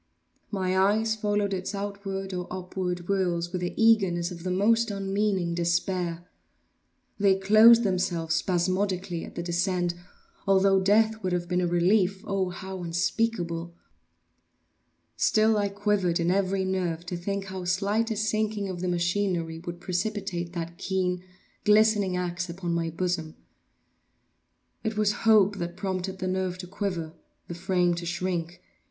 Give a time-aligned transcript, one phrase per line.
[0.49, 5.53] My eyes followed its outward or upward whirls with the eagerness of the most unmeaning
[5.53, 6.27] despair;
[7.19, 9.93] they closed themselves spasmodically at the descent,
[10.47, 13.75] although death would have been a relief, oh, how unspeakable!
[15.17, 19.59] Still I quivered in every nerve to think how slight a sinking of the machinery
[19.59, 21.23] would precipitate that keen,
[21.63, 23.35] glistening axe upon my bosom.
[24.83, 28.63] It was hope that prompted the nerve to quiver—the frame to shrink.